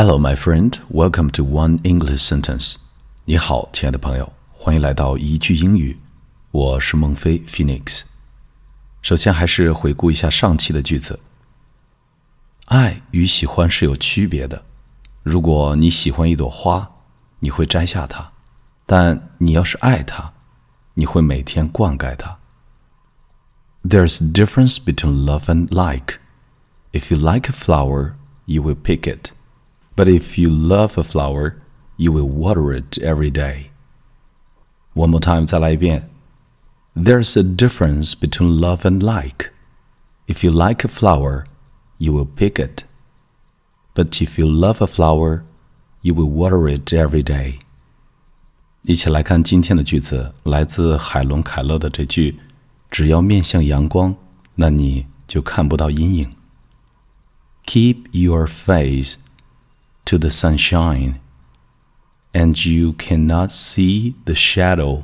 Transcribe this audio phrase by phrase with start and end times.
[0.00, 0.78] Hello, my friend.
[0.88, 2.76] Welcome to One English Sentence.
[3.24, 5.98] 你好，亲爱的朋友，欢迎来到一句英语。
[6.52, 8.02] 我是孟非 Phoenix。
[9.02, 11.18] 首先，还是回顾一下上期的句子。
[12.66, 14.62] 爱与喜欢是有区别的。
[15.24, 16.92] 如果你喜欢一朵花，
[17.40, 18.30] 你会摘下它；
[18.86, 20.32] 但你要是爱它，
[20.94, 22.38] 你会每天灌溉它。
[23.82, 26.20] There's difference between love and like.
[26.92, 28.12] If you like a flower,
[28.44, 29.32] you will pick it.
[29.97, 31.55] But if you love a flower,
[31.97, 33.71] you will water it every day.
[34.93, 36.09] One more time, 再来一遍.
[36.95, 39.51] There's a difference between love and like.
[40.27, 41.45] If you like a flower,
[41.97, 42.83] you will pick it.
[43.95, 45.43] But if you love a flower,
[46.01, 47.59] you will water it every day.
[48.83, 52.37] 一起来看今天的句子，来自海伦·凯勒的这句：“
[52.89, 54.15] 只要面向阳光，
[54.55, 56.35] 那你就看不到阴影。”
[57.65, 59.17] Keep your face
[60.07, 61.19] to the sunshine,
[62.33, 65.03] and you cannot see the shadow.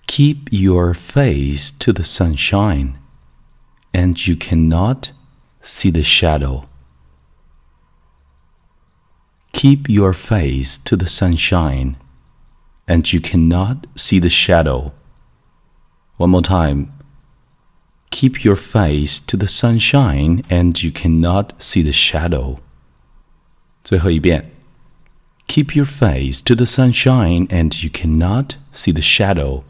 [0.05, 2.93] Keep your face to the sunshine,
[3.91, 5.09] and you cannot
[5.61, 6.67] see the shadow.
[9.53, 11.97] Keep your face to the sunshine,
[12.87, 14.93] and you cannot see the shadow.
[16.17, 16.93] One more time.
[18.09, 22.59] Keep your face to the sunshine, and you cannot see the shadow.
[23.83, 24.51] 最后一遍.
[25.47, 29.63] Keep your face to the sunshine, and you cannot see the shadow.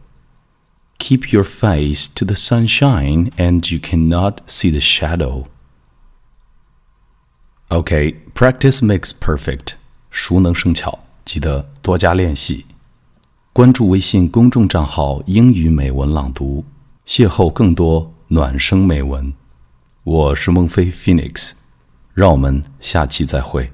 [0.97, 5.47] Keep your face to the sunshine, and you cannot see the shadow.
[7.73, 9.77] OK, practice makes perfect.
[10.11, 12.67] 熟能生巧，记得多加练习。
[13.55, 16.67] 关注微信公众账号“英语美文朗读”，
[17.08, 19.33] 邂逅更多暖声美文。
[20.05, 21.52] 我是孟非 Phoenix，
[22.13, 23.73] 让我们下期再会。